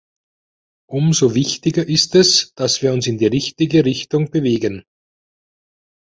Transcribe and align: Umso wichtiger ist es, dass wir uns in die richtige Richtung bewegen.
Umso 0.89 1.35
wichtiger 1.35 1.87
ist 1.87 2.15
es, 2.15 2.55
dass 2.55 2.81
wir 2.81 2.91
uns 2.91 3.05
in 3.05 3.19
die 3.19 3.27
richtige 3.27 3.85
Richtung 3.85 4.31
bewegen. 4.31 4.83